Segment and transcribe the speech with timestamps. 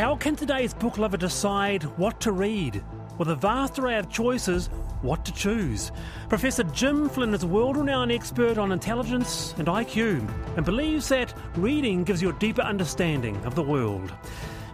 [0.00, 2.82] How can today's book lover decide what to read?
[3.18, 4.68] With a vast array of choices,
[5.02, 5.92] what to choose?
[6.30, 11.34] Professor Jim Flynn is a world renowned expert on intelligence and IQ and believes that
[11.54, 14.10] reading gives you a deeper understanding of the world.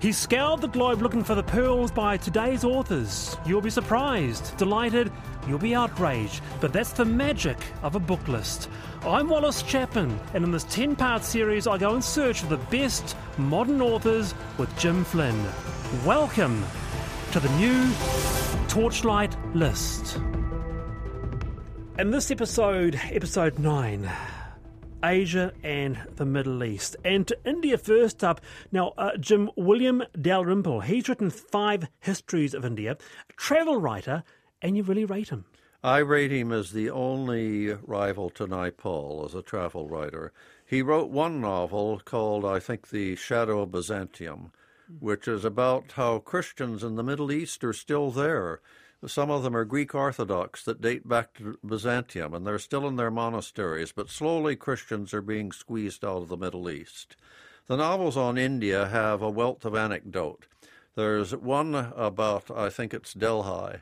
[0.06, 3.36] He's scoured the globe looking for the pearls by today's authors.
[3.44, 5.10] You'll be surprised, delighted,
[5.48, 8.70] you'll be outraged, but that's the magic of a book list.
[9.04, 12.56] I'm Wallace Chapman, and in this 10 part series, I go in search of the
[12.56, 15.44] best modern authors with Jim Flynn.
[16.04, 16.64] Welcome
[17.32, 17.92] to the new
[18.68, 20.20] Torchlight List.
[21.98, 24.08] In this episode, episode 9,
[25.04, 26.96] Asia and the Middle East.
[27.04, 28.40] And to India first up.
[28.72, 32.96] Now, uh, Jim William Dalrymple, he's written five histories of India,
[33.28, 34.22] a travel writer,
[34.62, 35.44] and you really rate him.
[35.82, 40.32] I rate him as the only rival to Naipaul as a travel writer.
[40.64, 44.50] He wrote one novel called, I think, The Shadow of Byzantium,
[44.98, 48.60] which is about how Christians in the Middle East are still there.
[49.06, 52.96] Some of them are Greek Orthodox that date back to Byzantium, and they're still in
[52.96, 57.16] their monasteries, but slowly Christians are being squeezed out of the Middle East.
[57.66, 60.46] The novels on India have a wealth of anecdote.
[60.94, 63.80] There's one about, I think it's Delhi,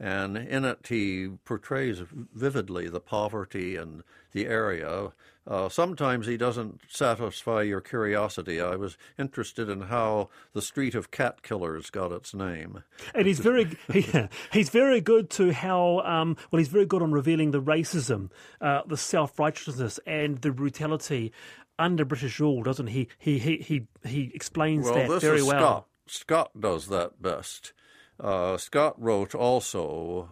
[0.00, 2.02] and in it he portrays
[2.34, 4.02] vividly the poverty and
[4.32, 5.12] the area.
[5.46, 8.60] Uh, sometimes he doesn't satisfy your curiosity.
[8.60, 12.82] I was interested in how the Street of Cat Killers got its name.
[13.14, 14.06] And he's very he,
[14.52, 18.30] he's very good to how um, well he's very good on revealing the racism,
[18.60, 21.32] uh, the self righteousness, and the brutality
[21.78, 23.08] under British rule, doesn't he?
[23.18, 25.58] He he he he explains well, that very well.
[25.58, 25.86] Scott.
[26.06, 27.72] Scott does that best.
[28.20, 30.28] Uh, Scott wrote also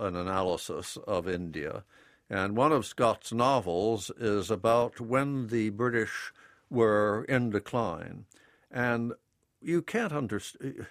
[0.00, 1.84] uh, an analysis of India,
[2.30, 6.32] and one of Scott's novels is about when the British
[6.70, 8.24] were in decline.
[8.70, 9.12] And
[9.60, 10.86] you can't understand,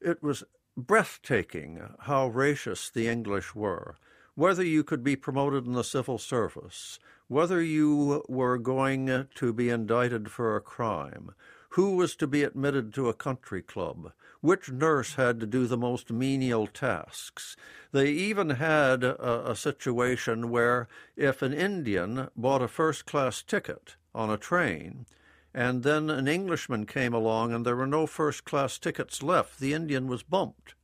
[0.00, 0.44] it was
[0.76, 3.96] breathtaking how gracious the English were.
[4.36, 6.98] Whether you could be promoted in the civil service,
[7.28, 11.34] whether you were going to be indicted for a crime,
[11.70, 14.12] who was to be admitted to a country club,
[14.44, 17.56] which nurse had to do the most menial tasks.
[17.92, 23.96] They even had a, a situation where if an Indian bought a first class ticket
[24.14, 25.06] on a train,
[25.54, 29.72] and then an Englishman came along and there were no first class tickets left, the
[29.72, 30.74] Indian was bumped.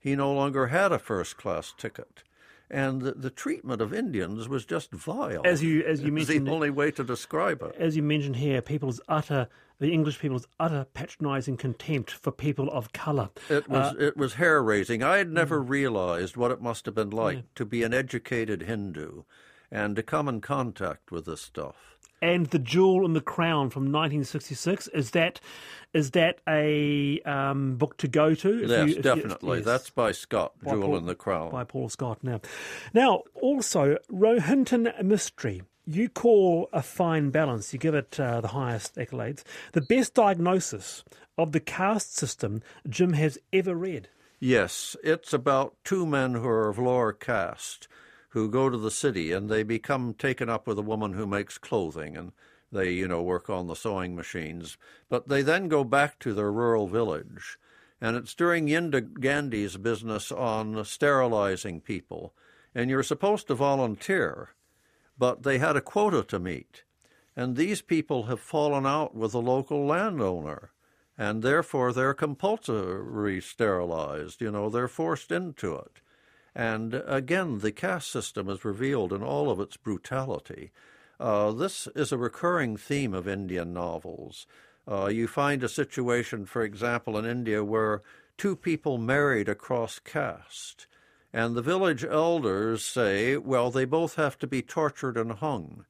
[0.00, 2.22] He no longer had a first class ticket
[2.70, 5.42] and the, the, treatment of Indians was just vile.
[5.44, 7.74] As you as you mentioned, the only way to describe it.
[7.78, 12.92] As you mentioned here, people's utter the English people's utter patronising contempt for people of
[12.92, 13.30] colour.
[13.50, 15.02] It was uh, it was hair raising.
[15.02, 15.68] I had never mm.
[15.68, 17.42] realised what it must have been like yeah.
[17.56, 19.24] to be an educated Hindu,
[19.70, 21.91] and to come in contact with this stuff
[22.22, 24.88] and the Jewel in the Crown from 1966.
[24.88, 25.40] Is that
[25.92, 28.66] is that a um, book to go to?
[28.66, 29.48] Yes, you, definitely.
[29.48, 29.64] You, yes.
[29.66, 31.50] That's by Scott, by Jewel Paul, in the Crown.
[31.50, 32.20] By Paul Scott.
[32.22, 32.40] Now,
[32.94, 35.62] now also Rohinton Mistry.
[35.84, 37.72] You call a fine balance.
[37.72, 39.42] You give it uh, the highest accolades.
[39.72, 41.04] The best diagnosis
[41.36, 44.08] of the caste system Jim has ever read.
[44.38, 47.88] Yes, it's about two men who are of lower caste
[48.32, 51.58] who go to the city and they become taken up with a woman who makes
[51.58, 52.32] clothing and
[52.72, 54.78] they, you know, work on the sewing machines.
[55.10, 57.58] But they then go back to their rural village.
[58.00, 62.32] And it's during Indira Gandhi's business on sterilizing people.
[62.74, 64.54] And you're supposed to volunteer,
[65.18, 66.84] but they had a quota to meet.
[67.36, 70.70] And these people have fallen out with the local landowner.
[71.18, 74.40] And therefore they're compulsory sterilized.
[74.40, 76.00] You know, they're forced into it.
[76.54, 80.70] And again, the caste system is revealed in all of its brutality.
[81.18, 84.46] Uh, this is a recurring theme of Indian novels.
[84.90, 88.02] Uh, you find a situation, for example, in India where
[88.36, 90.86] two people married across caste,
[91.32, 95.86] and the village elders say, well, they both have to be tortured and hung.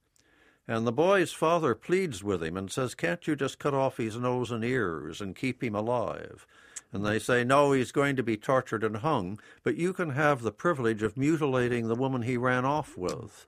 [0.69, 4.17] And the boy's father pleads with him and says, Can't you just cut off his
[4.17, 6.47] nose and ears and keep him alive?
[6.93, 10.43] And they say, No, he's going to be tortured and hung, but you can have
[10.43, 13.47] the privilege of mutilating the woman he ran off with.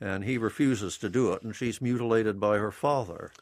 [0.00, 3.32] And he refuses to do it, and she's mutilated by her father.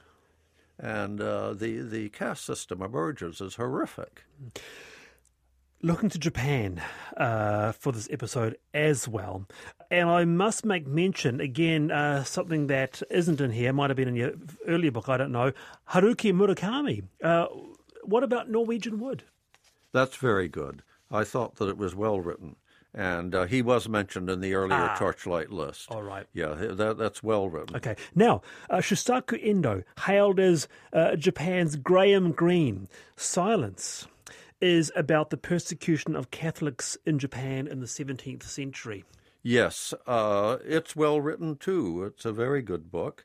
[0.78, 4.24] And uh, the, the caste system emerges as horrific.
[5.82, 6.80] looking to Japan
[7.16, 9.46] uh, for this episode as well.
[9.90, 14.08] And I must make mention again uh, something that isn't in here, might have been
[14.08, 14.32] in your
[14.66, 15.52] earlier book, I don't know.
[15.90, 17.04] Haruki Murakami.
[18.08, 19.24] What about Norwegian Wood?
[19.92, 20.82] That's very good.
[21.10, 22.56] I thought that it was well written.
[22.96, 24.96] And uh, he was mentioned in the earlier Ah.
[24.96, 25.90] Torchlight list.
[25.90, 26.26] All right.
[26.32, 27.74] Yeah, that, that's well written.
[27.76, 27.96] Okay.
[28.14, 32.86] Now, uh, Shusaku Endo, hailed as uh, Japan's Graham Greene,
[33.16, 34.06] Silence
[34.60, 39.04] is about the persecution of Catholics in Japan in the 17th century.
[39.42, 42.04] Yes, uh, it's well written too.
[42.04, 43.24] It's a very good book.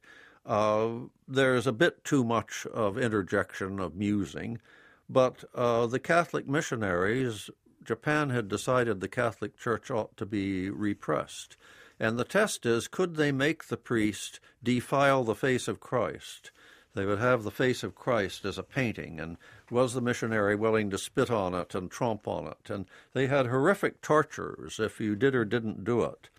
[0.50, 4.60] Uh, there's a bit too much of interjection of musing,
[5.08, 7.52] but uh, the Catholic missionaries,
[7.86, 11.56] Japan had decided the Catholic Church ought to be repressed.
[12.00, 16.50] And the test is could they make the priest defile the face of Christ?
[16.96, 19.38] They would have the face of Christ as a painting, and
[19.70, 22.72] was the missionary willing to spit on it and tromp on it?
[22.72, 26.30] And they had horrific tortures if you did or didn't do it.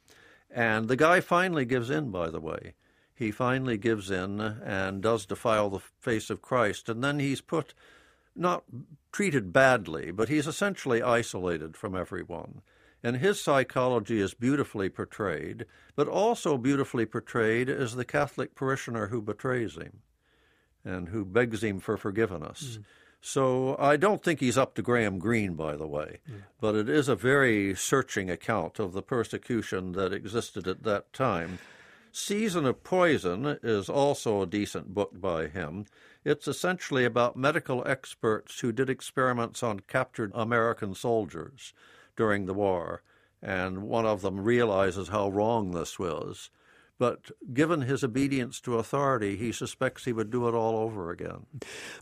[0.50, 2.74] And the guy finally gives in, by the way.
[3.20, 7.74] He finally gives in and does defile the face of Christ, and then he's put,
[8.34, 8.64] not
[9.12, 12.62] treated badly, but he's essentially isolated from everyone.
[13.02, 19.20] And his psychology is beautifully portrayed, but also beautifully portrayed as the Catholic parishioner who
[19.20, 20.00] betrays him
[20.82, 22.78] and who begs him for forgiveness.
[22.78, 22.84] Mm.
[23.20, 26.20] So I don't think he's up to Graham Greene, by the way,
[26.58, 31.58] but it is a very searching account of the persecution that existed at that time.
[32.12, 35.86] Season of Poison is also a decent book by him.
[36.24, 41.72] It's essentially about medical experts who did experiments on captured American soldiers
[42.16, 43.02] during the war,
[43.40, 46.50] and one of them realizes how wrong this was.
[47.00, 51.46] But given his obedience to authority, he suspects he would do it all over again.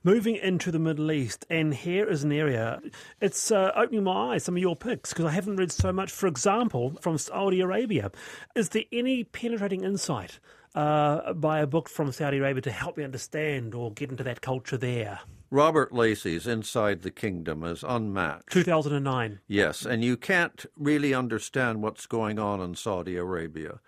[0.02, 2.80] Moving into the Middle East, and here is an area,
[3.20, 6.10] it's uh, opening my eyes, some of your picks, because I haven't read so much.
[6.10, 8.10] For example, from Saudi Arabia.
[8.56, 10.40] Is there any penetrating insight
[10.74, 14.40] uh, by a book from Saudi Arabia to help me understand or get into that
[14.40, 15.20] culture there?
[15.52, 18.50] Robert Lacey's Inside the Kingdom is unmatched.
[18.50, 19.38] 2009.
[19.46, 23.78] Yes, and you can't really understand what's going on in Saudi Arabia.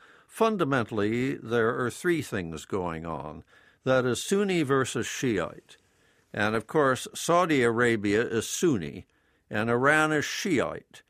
[0.41, 3.45] Fundamentally, there are three things going on
[3.85, 5.77] that is, Sunni versus Shiite.
[6.33, 9.07] And of course, Saudi Arabia is Sunni,
[9.51, 11.03] and Iran is Shiite.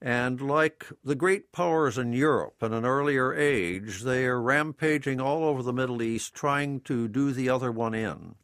[0.00, 5.42] And like the great powers in Europe in an earlier age, they are rampaging all
[5.42, 8.36] over the Middle East trying to do the other one in.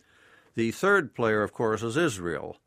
[0.56, 2.58] The third player, of course, is Israel,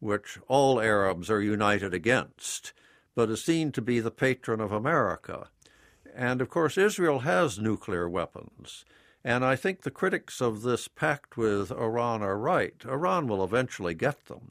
[0.00, 2.72] which all Arabs are united against,
[3.14, 5.50] but is seen to be the patron of America.
[6.18, 8.84] And of course, Israel has nuclear weapons.
[9.22, 12.74] And I think the critics of this pact with Iran are right.
[12.84, 14.48] Iran will eventually get them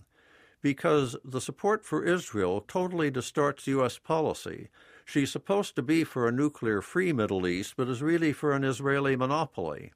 [0.61, 3.97] because the support for Israel totally distorts U.S.
[3.97, 4.69] policy.
[5.03, 8.63] She's supposed to be for a nuclear free Middle East, but is really for an
[8.63, 9.91] Israeli monopoly.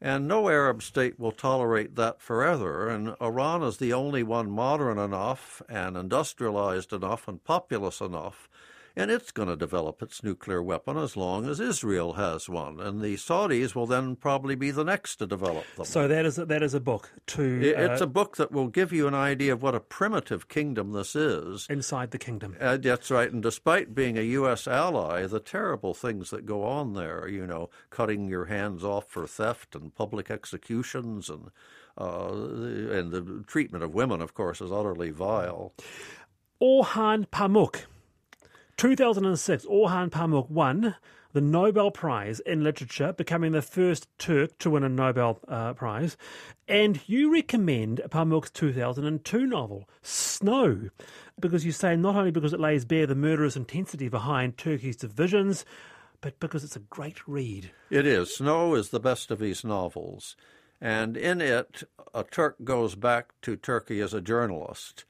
[0.00, 4.98] And no Arab state will tolerate that forever, and Iran is the only one modern
[4.98, 8.48] enough and industrialized enough and populous enough
[8.98, 13.00] and it's going to develop its nuclear weapon as long as Israel has one, and
[13.00, 15.86] the Saudis will then probably be the next to develop them.
[15.86, 18.52] So that is a, that is a book to It- it's uh, a book that
[18.52, 21.66] will give you an idea of what a primitive kingdom this is.
[21.70, 22.56] inside the kingdom.
[22.60, 24.66] Uh, that's right, and despite being a U.S.
[24.66, 29.26] ally, the terrible things that go on there, you know, cutting your hands off for
[29.26, 31.50] theft and public executions and
[31.96, 35.72] uh, the- and the treatment of women, of course, is utterly vile.
[36.62, 37.84] Orhan Pamuk.
[38.78, 40.94] 2006, Orhan Pamuk won
[41.32, 46.16] the Nobel Prize in Literature, becoming the first Turk to win a Nobel uh, Prize.
[46.68, 50.90] And you recommend Pamuk's 2002 novel, Snow,
[51.40, 55.64] because you say not only because it lays bare the murderous intensity behind Turkey's divisions,
[56.20, 57.72] but because it's a great read.
[57.90, 58.36] It is.
[58.36, 60.36] Snow is the best of his novels.
[60.80, 61.82] And in it,
[62.14, 65.04] a Turk goes back to Turkey as a journalist.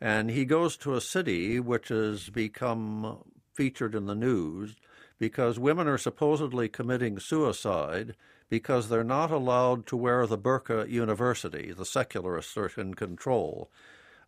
[0.00, 3.18] And he goes to a city which has become
[3.54, 4.76] featured in the news
[5.18, 8.14] because women are supposedly committing suicide
[8.48, 11.72] because they're not allowed to wear the burqa at university.
[11.72, 13.70] The secularists are in control.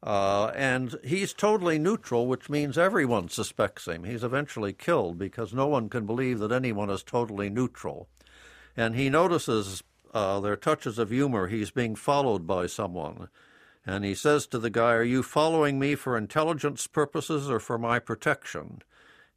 [0.03, 4.05] Uh, and he's totally neutral, which means everyone suspects him.
[4.05, 8.09] He's eventually killed because no one can believe that anyone is totally neutral.
[8.77, 11.49] And he notices uh, there are touches of humor.
[11.49, 13.29] He's being followed by someone.
[13.91, 17.77] And he says to the guy, Are you following me for intelligence purposes or for
[17.77, 18.83] my protection?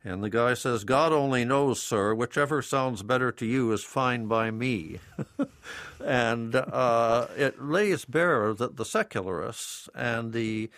[0.04, 2.14] And the guy says, God only knows, sir.
[2.14, 5.00] Whichever sounds better to you is fine by me.
[6.06, 10.70] and uh, it lays bare that the secularists and the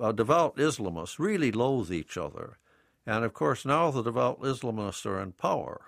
[0.00, 2.58] uh, devout Islamists really loathe each other.
[3.04, 5.80] And of course, now the devout Islamists are in power.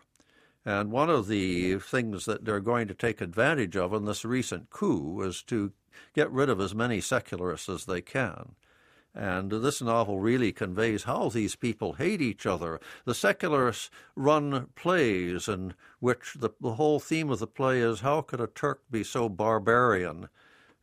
[0.64, 4.68] And one of the things that they're going to take advantage of in this recent
[4.70, 5.70] coup is to
[6.14, 8.54] get rid of as many secularists as they can.
[9.14, 12.78] And this novel really conveys how these people hate each other.
[13.06, 18.20] The secularists run plays in which the, the whole theme of the play is how
[18.20, 20.28] could a Turk be so barbarian?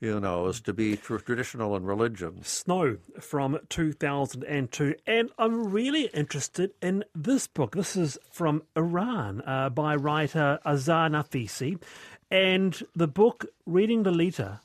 [0.04, 2.44] you know, as to be traditional in religion.
[2.44, 4.96] Snow from 2002.
[5.08, 7.74] And I'm really interested in this book.
[7.74, 11.82] This is from Iran uh, by writer Azar Nafisi.
[12.30, 14.60] And the book, Reading Lolita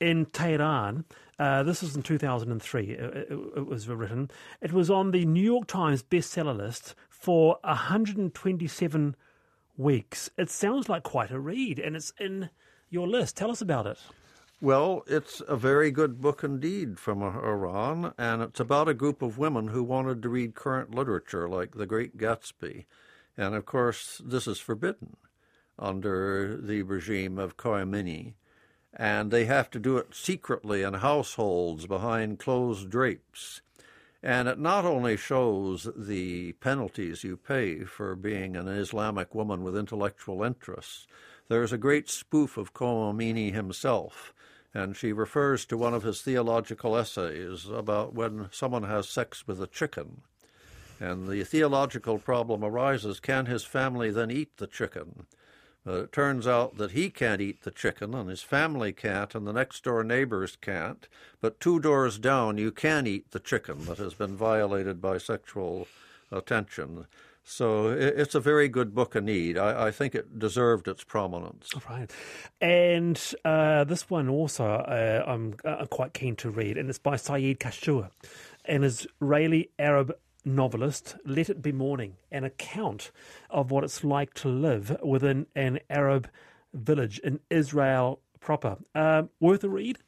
[0.00, 1.04] in Tehran,
[1.38, 2.84] uh, this was in 2003.
[2.84, 4.30] It, it, it, was written.
[4.60, 9.16] It was on the New York Times bestseller list for 127
[9.76, 10.30] weeks.
[10.38, 12.50] It sounds like quite a read, and it's in
[12.88, 13.36] your list.
[13.36, 13.98] Tell us about it.
[14.60, 19.36] Well, it's a very good book indeed from Iran, and it's about a group of
[19.36, 22.86] women who wanted to read current literature like The Great Gatsby.
[23.36, 25.18] And of course, this is forbidden
[25.78, 28.32] under the regime of Khomeini
[28.96, 33.60] and they have to do it secretly in households behind closed drapes.
[34.22, 39.76] And it not only shows the penalties you pay for being an Islamic woman with
[39.76, 41.06] intellectual interests,
[41.48, 44.32] there's a great spoof of Khomeini himself.
[44.72, 49.62] And she refers to one of his theological essays about when someone has sex with
[49.62, 50.22] a chicken.
[50.98, 55.26] And the theological problem arises can his family then eat the chicken?
[55.86, 59.46] Uh, it turns out that he can't eat the chicken, and his family can't, and
[59.46, 61.06] the next door neighbors can't.
[61.40, 65.86] But two doors down, you can eat the chicken that has been violated by sexual
[66.32, 67.06] attention.
[67.48, 69.56] So it's a very good book indeed.
[69.56, 71.70] I, I think it deserved its prominence.
[71.88, 72.10] Right.
[72.60, 77.14] And uh, this one also uh, I'm uh, quite keen to read, and it's by
[77.14, 78.10] Saeed Kashua,
[78.64, 80.16] an Israeli Arab
[80.46, 83.10] novelist, Let It Be Morning, an account
[83.50, 86.30] of what it's like to live within an Arab
[86.72, 88.78] village in Israel proper.
[88.94, 89.98] Uh, worth a read?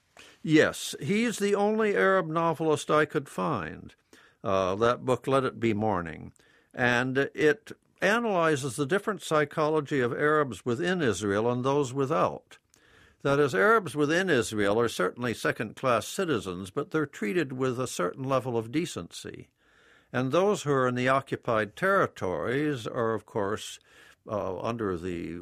[0.42, 3.94] Yes, he's the only Arab novelist I could find.
[4.42, 6.32] Uh, that book, Let It Be Morning.
[6.72, 12.58] And it analyzes the different psychology of Arabs within Israel and those without.
[13.22, 17.88] That is, Arabs within Israel are certainly second class citizens, but they're treated with a
[17.88, 19.48] certain level of decency.
[20.12, 23.78] And those who are in the occupied territories are, of course,
[24.26, 25.38] uh, under the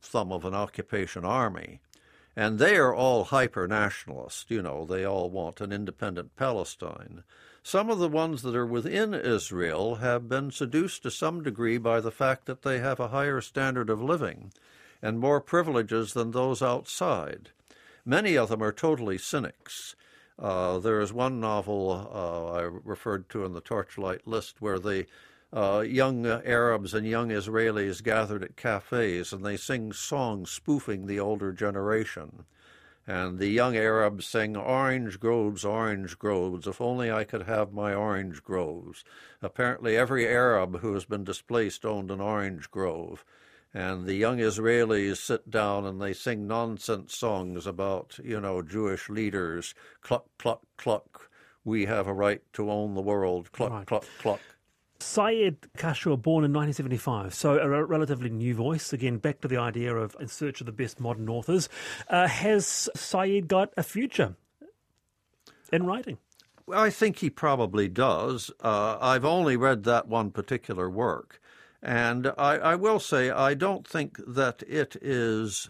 [0.00, 1.80] thumb of an occupation army.
[2.36, 4.50] And they are all hyper nationalist.
[4.50, 7.22] You know, they all want an independent Palestine.
[7.62, 12.00] Some of the ones that are within Israel have been seduced to some degree by
[12.00, 14.52] the fact that they have a higher standard of living
[15.00, 17.50] and more privileges than those outside.
[18.04, 19.94] Many of them are totally cynics.
[20.38, 25.06] Uh, there is one novel uh, I referred to in the Torchlight list where the
[25.52, 31.20] uh, young Arabs and young Israelis gathered at cafes and they sing songs spoofing the
[31.20, 32.44] older generation.
[33.06, 37.94] And the young Arabs sing, Orange groves, orange groves, if only I could have my
[37.94, 39.04] orange groves.
[39.42, 43.24] Apparently, every Arab who has been displaced owned an orange grove
[43.74, 49.10] and the young Israelis sit down and they sing nonsense songs about, you know, Jewish
[49.10, 49.74] leaders.
[50.00, 51.28] Cluck, cluck, cluck.
[51.64, 53.50] We have a right to own the world.
[53.50, 53.86] Cluck, right.
[53.86, 54.40] cluck, cluck.
[55.00, 58.92] Syed Kashua, born in 1975, so a relatively new voice.
[58.92, 61.68] Again, back to the idea of in search of the best modern authors.
[62.08, 64.36] Uh, has Syed got a future
[65.72, 66.18] in writing?
[66.66, 68.50] Well, I think he probably does.
[68.60, 71.40] Uh, I've only read that one particular work.
[71.84, 75.68] And I, I will say, I don't think that it is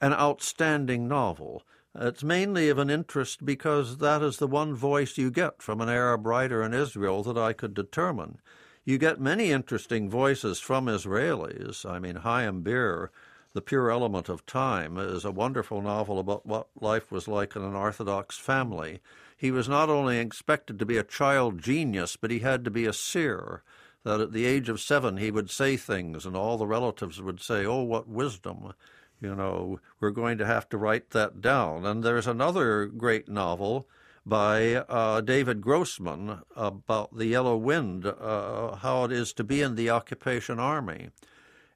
[0.00, 1.62] an outstanding novel.
[1.94, 5.88] It's mainly of an interest because that is the one voice you get from an
[5.88, 8.38] Arab writer in Israel that I could determine.
[8.84, 11.88] You get many interesting voices from Israelis.
[11.88, 13.12] I mean, Chaim Beer,
[13.52, 17.62] The Pure Element of Time, is a wonderful novel about what life was like in
[17.62, 18.98] an Orthodox family.
[19.36, 22.86] He was not only expected to be a child genius, but he had to be
[22.86, 23.62] a seer
[24.04, 27.40] that at the age of seven he would say things, and all the relatives would
[27.40, 28.72] say, Oh, what wisdom!
[29.20, 31.86] You know, we're going to have to write that down.
[31.86, 33.88] And there's another great novel
[34.26, 39.74] by uh, David Grossman about the Yellow Wind, uh, how it is to be in
[39.74, 41.10] the occupation army.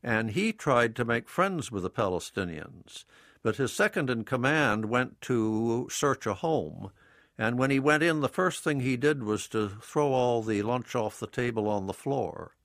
[0.02, 3.04] And he tried to make friends with the Palestinians.
[3.42, 6.90] But his second in command went to search a home.
[7.38, 10.62] And when he went in, the first thing he did was to throw all the
[10.62, 12.57] lunch off the table on the floor.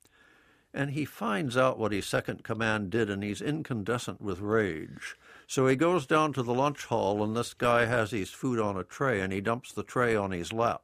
[0.74, 5.16] And he finds out what his second command did, and he's incandescent with rage.
[5.46, 8.76] So he goes down to the lunch hall, and this guy has his food on
[8.76, 10.82] a tray, and he dumps the tray on his lap.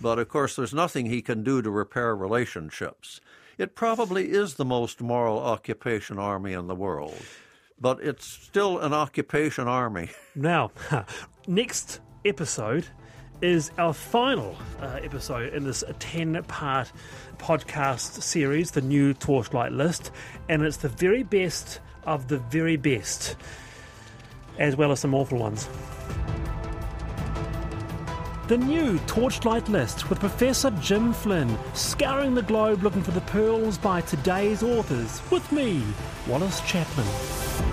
[0.00, 3.20] But of course, there's nothing he can do to repair relationships.
[3.58, 7.22] It probably is the most moral occupation army in the world,
[7.80, 10.10] but it's still an occupation army.
[10.34, 10.70] Now,
[11.46, 12.86] next episode
[13.40, 16.92] is our final uh, episode in this 10 part
[17.38, 20.10] podcast series, the new Torchlight List,
[20.48, 23.36] and it's the very best of the very best
[24.58, 25.68] as well as some awful ones.
[28.48, 33.78] The new Torchlight List with Professor Jim Flynn, scouring the globe looking for the pearls
[33.78, 35.82] by today's authors, with me,
[36.28, 37.71] Wallace Chapman.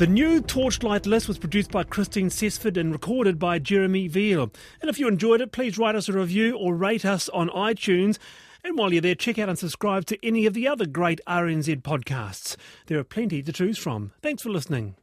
[0.00, 4.50] The new Torchlight List was produced by Christine Cesford and recorded by Jeremy Veal.
[4.80, 8.16] And if you enjoyed it, please write us a review or rate us on iTunes.
[8.64, 11.82] And while you're there, check out and subscribe to any of the other great RNZ
[11.82, 12.56] podcasts.
[12.86, 14.12] There are plenty to choose from.
[14.22, 14.94] Thanks for listening.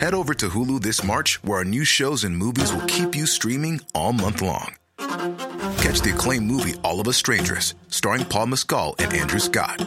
[0.00, 3.26] Head over to Hulu this March, where our new shows and movies will keep you
[3.26, 4.74] streaming all month long.
[4.96, 9.86] Catch the acclaimed movie All of Us Strangers, starring Paul Mescal and Andrew Scott.